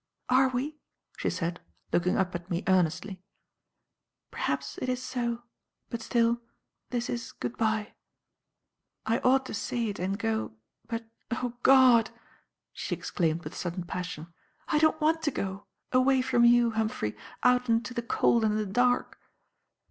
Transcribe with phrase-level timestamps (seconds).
[0.29, 0.79] "Are we?"
[1.15, 1.61] she said,
[1.93, 3.21] looking up at me earnestly.
[4.31, 5.43] "Perhaps it is so;
[5.91, 6.41] but still,
[6.89, 7.93] this is good bye.
[9.05, 10.53] I ought to say it and go;
[10.87, 12.09] but O God!"
[12.73, 14.33] she exclaimed with sudden passion,
[14.67, 18.65] "I don't want to go away from you, Humphrey, out into the cold and the
[18.65, 19.19] dark!"